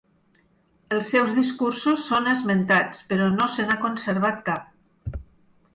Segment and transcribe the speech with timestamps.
[0.95, 5.17] Els seus discursos són esmentats, però no se n'ha conservat cap.